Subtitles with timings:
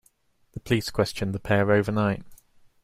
[0.53, 2.23] The police questioned the pair overnight